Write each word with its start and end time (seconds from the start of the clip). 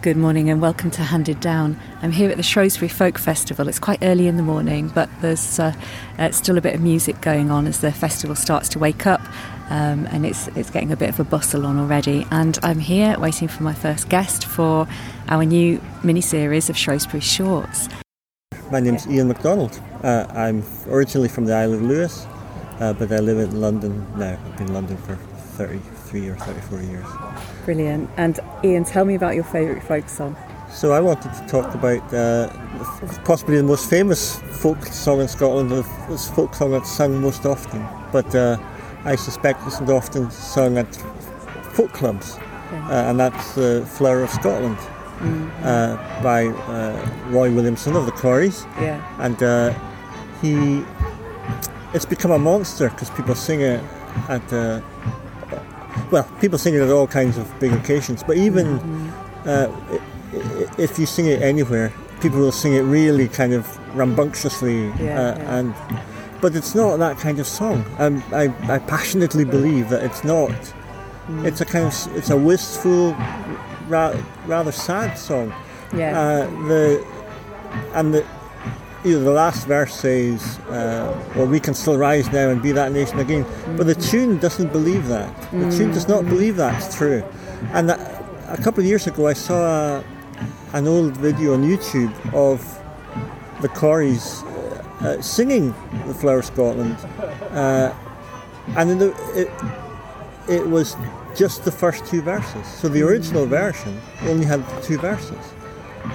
Good 0.00 0.16
morning 0.16 0.48
and 0.48 0.62
welcome 0.62 0.92
to 0.92 1.02
Handed 1.02 1.40
Down. 1.40 1.76
I'm 2.02 2.12
here 2.12 2.30
at 2.30 2.36
the 2.36 2.42
Shrewsbury 2.44 2.88
Folk 2.88 3.18
Festival. 3.18 3.66
It's 3.66 3.80
quite 3.80 3.98
early 4.00 4.28
in 4.28 4.36
the 4.36 4.44
morning, 4.44 4.86
but 4.94 5.10
there's 5.22 5.58
uh, 5.58 5.74
uh, 6.20 6.30
still 6.30 6.56
a 6.56 6.60
bit 6.60 6.76
of 6.76 6.80
music 6.80 7.20
going 7.20 7.50
on 7.50 7.66
as 7.66 7.80
the 7.80 7.90
festival 7.90 8.36
starts 8.36 8.68
to 8.68 8.78
wake 8.78 9.08
up, 9.08 9.20
um, 9.70 10.06
and 10.12 10.24
it's 10.24 10.46
it's 10.54 10.70
getting 10.70 10.92
a 10.92 10.96
bit 10.96 11.08
of 11.08 11.18
a 11.18 11.24
bustle 11.24 11.66
on 11.66 11.80
already. 11.80 12.24
And 12.30 12.60
I'm 12.62 12.78
here 12.78 13.18
waiting 13.18 13.48
for 13.48 13.64
my 13.64 13.74
first 13.74 14.08
guest 14.08 14.44
for 14.44 14.86
our 15.26 15.44
new 15.44 15.80
mini 16.04 16.20
series 16.20 16.70
of 16.70 16.76
Shrewsbury 16.76 17.20
Shorts. 17.20 17.88
My 18.70 18.78
name's 18.78 19.04
Ian 19.08 19.26
MacDonald. 19.26 19.82
Uh, 20.04 20.26
I'm 20.30 20.62
originally 20.86 21.28
from 21.28 21.46
the 21.46 21.54
Isle 21.54 21.74
of 21.74 21.82
Lewis, 21.82 22.24
uh, 22.78 22.92
but 22.92 23.10
I 23.10 23.18
live 23.18 23.38
in 23.38 23.60
London 23.60 24.06
now. 24.16 24.38
I've 24.46 24.58
been 24.58 24.68
in 24.68 24.74
London 24.74 24.96
for 24.98 25.18
33 25.58 26.28
or 26.28 26.36
34 26.36 26.82
years. 26.82 27.06
Brilliant. 27.64 28.08
And 28.16 28.38
Ian, 28.62 28.84
tell 28.84 29.04
me 29.04 29.16
about 29.16 29.34
your 29.34 29.42
favourite 29.42 29.82
folk 29.82 30.08
song. 30.08 30.36
So 30.70 30.92
I 30.92 31.00
wanted 31.00 31.34
to 31.34 31.46
talk 31.48 31.74
about 31.74 32.14
uh, 32.14 32.48
possibly 33.24 33.56
the 33.56 33.64
most 33.64 33.90
famous 33.90 34.38
folk 34.62 34.84
song 34.86 35.20
in 35.20 35.26
Scotland, 35.26 35.70
the 35.70 35.82
folk 36.36 36.54
song 36.54 36.70
that's 36.70 36.90
sung 36.90 37.20
most 37.20 37.44
often. 37.44 37.84
But 38.12 38.32
uh, 38.34 38.56
I 39.04 39.16
suspect 39.16 39.66
isn't 39.66 39.90
often 39.90 40.30
sung 40.30 40.78
at 40.78 40.94
folk 41.72 41.92
clubs, 41.92 42.36
yeah. 42.36 42.88
uh, 42.88 43.10
and 43.10 43.18
that's 43.18 43.54
the 43.54 43.84
Flower 43.96 44.22
of 44.22 44.30
Scotland 44.30 44.76
mm-hmm. 44.76 46.22
by 46.22 46.46
uh, 46.46 47.30
Roy 47.30 47.50
Williamson 47.50 47.96
of 47.96 48.06
the 48.06 48.12
Corries. 48.12 48.64
Yeah. 48.80 49.02
And 49.18 49.42
uh, 49.42 49.74
he, 50.40 50.84
it's 51.94 52.06
become 52.06 52.30
a 52.30 52.38
monster 52.38 52.90
because 52.90 53.10
people 53.10 53.34
sing 53.34 53.62
it 53.62 53.82
at 54.28 54.52
well, 56.10 56.30
people 56.40 56.58
sing 56.58 56.74
it 56.74 56.80
at 56.80 56.90
all 56.90 57.06
kinds 57.06 57.38
of 57.38 57.60
big 57.60 57.72
occasions, 57.72 58.22
but 58.22 58.36
even 58.36 58.78
mm-hmm. 58.78 59.48
uh, 59.48 60.78
if 60.78 60.98
you 60.98 61.06
sing 61.06 61.26
it 61.26 61.42
anywhere, 61.42 61.92
people 62.20 62.38
will 62.38 62.52
sing 62.52 62.74
it 62.74 62.82
really 62.82 63.28
kind 63.28 63.52
of 63.52 63.96
rambunctiously, 63.96 64.88
yeah, 64.88 64.92
uh, 64.92 65.38
yeah. 65.38 65.58
and 65.58 65.74
but 66.40 66.54
it's 66.54 66.74
not 66.74 66.98
that 66.98 67.18
kind 67.18 67.40
of 67.40 67.46
song. 67.46 67.84
Um, 67.98 68.22
I, 68.32 68.54
I 68.72 68.78
passionately 68.78 69.44
believe 69.44 69.88
that 69.90 70.04
it's 70.04 70.24
not. 70.24 70.50
Mm. 71.26 71.44
It's 71.44 71.60
a 71.60 71.64
kind 71.64 71.86
of 71.86 72.16
it's 72.16 72.30
a 72.30 72.36
wistful, 72.36 73.14
ra- 73.88 74.16
rather 74.46 74.72
sad 74.72 75.18
song. 75.18 75.52
Yeah. 75.94 76.18
Uh, 76.18 76.66
the 76.68 77.06
and 77.94 78.14
the 78.14 78.26
you 79.04 79.18
know, 79.18 79.24
the 79.24 79.30
last 79.30 79.66
verse 79.66 79.94
says, 79.94 80.58
uh, 80.70 81.32
well, 81.36 81.46
we 81.46 81.60
can 81.60 81.74
still 81.74 81.96
rise 81.96 82.30
now 82.32 82.48
and 82.48 82.60
be 82.60 82.72
that 82.72 82.92
nation 82.92 83.18
again. 83.18 83.44
Mm-hmm. 83.44 83.76
But 83.76 83.86
the 83.86 83.94
tune 83.94 84.38
doesn't 84.38 84.72
believe 84.72 85.06
that. 85.08 85.34
The 85.50 85.56
mm-hmm. 85.56 85.78
tune 85.78 85.90
does 85.92 86.08
not 86.08 86.24
believe 86.26 86.56
that's 86.56 86.96
true. 86.96 87.24
And 87.72 87.88
that, 87.88 88.24
a 88.48 88.56
couple 88.56 88.80
of 88.80 88.86
years 88.86 89.06
ago, 89.06 89.28
I 89.28 89.34
saw 89.34 89.98
a, 89.98 90.04
an 90.72 90.88
old 90.88 91.16
video 91.16 91.54
on 91.54 91.62
YouTube 91.62 92.12
of 92.34 92.60
the 93.62 93.68
Corries 93.68 94.42
uh, 94.42 95.06
uh, 95.06 95.22
singing 95.22 95.74
the 96.06 96.14
Flower 96.14 96.40
of 96.40 96.46
Scotland. 96.46 96.96
Uh, 97.50 97.94
and 98.76 99.00
the, 99.00 99.08
it, 99.34 99.48
it 100.48 100.66
was 100.66 100.96
just 101.36 101.64
the 101.64 101.72
first 101.72 102.04
two 102.06 102.20
verses. 102.20 102.66
So 102.66 102.88
the 102.88 103.02
original 103.02 103.46
version 103.46 104.00
only 104.22 104.44
had 104.44 104.64
two 104.82 104.98
verses 104.98 105.54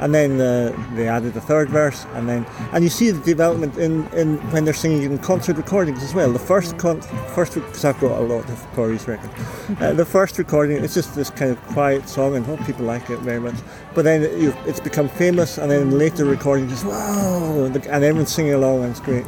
and 0.00 0.14
then 0.14 0.40
uh, 0.40 0.72
they 0.94 1.08
added 1.08 1.34
the 1.34 1.40
third 1.40 1.68
verse, 1.70 2.06
and 2.14 2.28
then 2.28 2.46
and 2.72 2.84
you 2.84 2.90
see 2.90 3.10
the 3.10 3.20
development 3.24 3.76
in, 3.78 4.06
in 4.08 4.38
when 4.50 4.64
they're 4.64 4.74
singing 4.74 5.02
in 5.02 5.18
concert 5.18 5.56
recordings 5.56 6.02
as 6.02 6.14
well. 6.14 6.32
The 6.32 6.38
first 6.38 6.78
con- 6.78 7.00
first 7.34 7.54
because 7.54 7.84
I've 7.84 8.00
got 8.00 8.20
a 8.20 8.24
lot 8.24 8.48
of 8.48 8.58
Corries' 8.74 9.06
records. 9.06 9.32
Uh, 9.80 9.92
the 9.92 10.04
first 10.04 10.38
recording 10.38 10.82
it's 10.82 10.94
just 10.94 11.14
this 11.14 11.30
kind 11.30 11.50
of 11.50 11.62
quiet 11.68 12.08
song, 12.08 12.36
and 12.36 12.44
hope 12.44 12.64
people 12.64 12.84
like 12.84 13.10
it 13.10 13.18
very 13.20 13.40
much. 13.40 13.56
But 13.94 14.02
then 14.02 14.22
it, 14.22 14.54
it's 14.66 14.80
become 14.80 15.08
famous, 15.08 15.58
and 15.58 15.70
then 15.70 15.98
later 15.98 16.24
recordings, 16.24 16.70
just 16.70 16.84
wow, 16.84 17.64
and 17.64 17.76
everyone's 17.76 18.32
singing 18.32 18.54
along, 18.54 18.82
and 18.82 18.90
it's 18.90 19.00
great. 19.00 19.26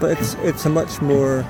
But 0.00 0.18
it's 0.18 0.34
it's 0.42 0.64
a 0.66 0.70
much 0.70 1.00
more 1.00 1.44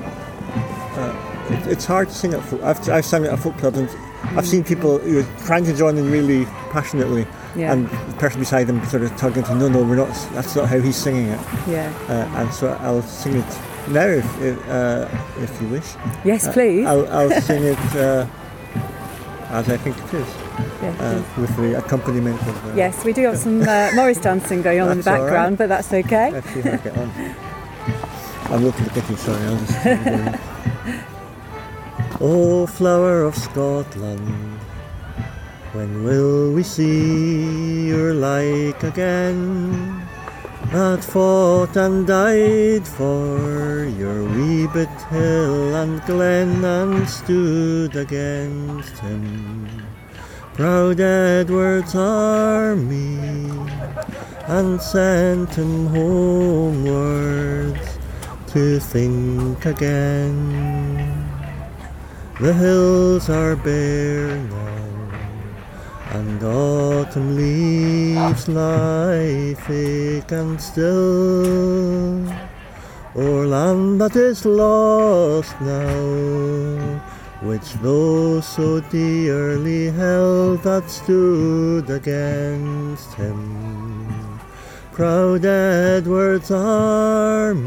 uh, 0.97 1.27
it, 1.51 1.67
it's 1.67 1.85
hard 1.85 2.09
to 2.09 2.15
sing 2.15 2.35
at 2.35 2.43
folk. 2.43 2.63
I've, 2.63 2.89
I've 2.89 3.05
sung 3.05 3.25
at 3.27 3.39
folk 3.39 3.63
and 3.63 3.89
I've 4.37 4.47
seen 4.47 4.65
people 4.65 4.99
know, 4.99 5.27
trying 5.45 5.65
to 5.65 5.77
join 5.77 5.97
in 5.97 6.11
really 6.11 6.45
passionately, 6.71 7.27
yeah. 7.57 7.73
and 7.73 7.89
the 7.89 8.17
person 8.19 8.41
beside 8.41 8.65
them 8.65 8.85
sort 8.87 9.03
of 9.03 9.17
tugging 9.17 9.45
to 9.45 9.55
no, 9.55 9.69
no, 9.69 9.83
we're 9.83 9.97
not. 9.97 10.09
That's 10.33 10.55
not 10.55 10.69
how 10.69 10.81
he's 10.81 10.97
singing 10.97 11.27
it. 11.29 11.41
Yeah. 11.67 11.93
Uh, 12.09 12.41
and 12.41 12.53
so 12.53 12.77
I'll 12.81 13.03
sing 13.03 13.37
it 13.37 13.59
now 13.89 14.07
if 14.07 14.43
if, 14.43 14.69
uh, 14.69 15.09
if 15.39 15.61
you 15.61 15.69
wish. 15.69 15.95
Yes, 16.25 16.47
uh, 16.47 16.53
please. 16.53 16.87
I'll, 16.87 17.09
I'll 17.09 17.41
sing 17.41 17.65
it 17.65 17.79
uh, 17.97 18.27
as 19.51 19.69
I 19.69 19.77
think 19.77 19.97
it 19.99 20.15
is. 20.15 20.29
Yeah, 20.83 20.97
uh, 21.01 21.41
with 21.41 21.57
the 21.57 21.79
accompaniment 21.79 22.41
of. 22.47 22.77
yes, 22.77 23.05
we 23.05 23.13
do 23.13 23.23
have 23.23 23.39
some 23.39 23.59
Morris 23.95 24.21
dancing 24.21 24.63
going 24.63 24.81
on 24.81 24.91
in 24.93 24.99
the 24.99 25.05
background, 25.05 25.53
right. 25.53 25.59
but 25.59 25.69
that's 25.69 25.93
okay. 25.93 26.33
Let's 26.33 26.51
see 26.51 26.61
how 26.61 26.73
I 26.73 26.77
get 26.77 26.97
on. 26.97 27.11
I'm 28.49 28.65
looking 28.65 28.87
at 28.87 28.95
the 28.95 29.01
kitchen. 29.01 29.17
Sorry, 29.17 29.43
I'll 29.45 29.59
just. 29.59 29.77
O 32.21 32.67
flower 32.79 33.23
of 33.23 33.37
Scotland, 33.37 34.61
when 35.77 36.05
will 36.05 36.53
we 36.53 36.63
see 36.63 37.89
your 37.89 38.15
like 38.15 38.83
again? 38.83 40.07
That 40.73 41.05
fought 41.05 41.77
and 41.77 42.07
died 42.07 42.89
for 42.89 43.85
your 43.85 44.25
wee 44.25 44.67
bit 44.69 44.89
hill 45.11 45.75
and 45.77 46.03
glen 46.07 46.65
and 46.65 47.07
stood 47.07 47.95
against 47.95 48.99
him. 48.99 49.69
Proud 50.55 50.99
Edward's 50.99 51.95
army 51.95 53.51
and 54.49 54.81
sent 54.81 55.55
him 55.55 55.87
homewards 55.89 57.87
to 58.49 58.81
think 58.81 59.67
again. 59.67 61.27
The 62.41 62.53
hills 62.53 63.29
are 63.31 63.57
bare 63.57 64.37
now, 64.37 64.76
and 66.17 66.43
autumn 66.43 67.37
leaves 67.37 68.49
lie 68.49 69.55
thick 69.67 70.33
and 70.33 70.59
still. 70.59 72.27
O'er 73.15 73.47
land 73.47 74.01
that 74.01 74.17
is 74.17 74.47
lost 74.47 75.55
now, 75.61 77.03
which 77.43 77.75
those 77.83 78.49
so 78.49 78.81
dearly 78.81 79.91
held 79.91 80.63
that 80.63 80.89
stood 80.89 81.91
against 81.91 83.13
him. 83.15 83.41
Proud 84.93 85.45
Edward's 85.45 86.51
army 86.51 87.67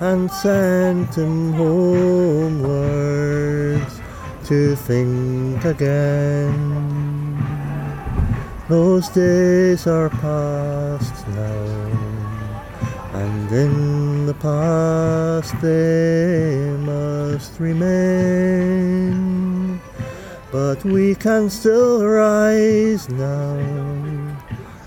and 0.00 0.30
sent 0.30 1.14
him 1.14 1.54
homewards 1.54 3.06
to 4.46 4.76
think 4.76 5.64
again. 5.64 6.56
Those 8.68 9.08
days 9.08 9.88
are 9.88 10.08
past 10.08 11.26
now, 11.28 11.64
and 13.12 13.50
in 13.50 14.26
the 14.26 14.34
past 14.34 15.60
they 15.60 16.76
must 16.78 17.58
remain. 17.58 19.10
But 20.52 20.84
we 20.84 21.16
can 21.16 21.50
still 21.50 22.06
rise 22.06 23.08
now 23.08 23.56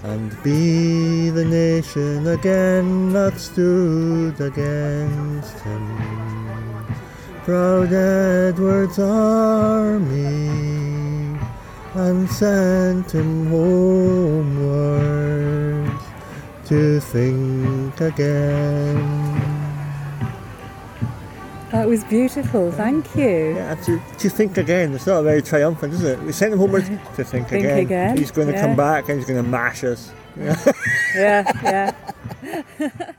and 0.03 0.41
be 0.41 1.31
the 1.31 1.43
nation 1.43 2.27
again 2.27 3.11
that 3.11 3.37
stood 3.37 4.39
against 4.39 5.59
him. 5.59 6.28
Proud 7.49 7.91
Edward's 7.91 8.99
army 8.99 10.19
and 11.95 12.29
sent 12.29 13.11
him 13.11 13.49
homewards 13.49 14.69
to 16.67 16.99
think 16.99 17.99
again. 17.99 18.97
That 21.71 21.87
was 21.87 22.03
beautiful, 22.03 22.71
thank 22.71 23.15
you. 23.15 23.55
Yeah, 23.55 23.73
to, 23.73 23.99
to 24.19 24.29
think 24.29 24.59
again, 24.59 24.93
it's 24.93 25.07
not 25.07 25.23
very 25.23 25.41
triumphant, 25.41 25.95
is 25.95 26.03
it? 26.03 26.21
We 26.21 26.31
sent 26.33 26.53
him 26.53 26.59
homeward 26.59 26.85
to 26.85 27.23
think, 27.23 27.47
think 27.47 27.63
again. 27.63 27.79
again. 27.79 28.15
He's 28.15 28.29
going 28.29 28.49
to 28.49 28.53
yeah. 28.53 28.61
come 28.61 28.75
back 28.75 29.09
and 29.09 29.17
he's 29.17 29.27
going 29.27 29.43
to 29.43 29.49
mash 29.49 29.83
us. 29.83 30.11
yeah, 31.15 31.95
yeah. 32.45 33.11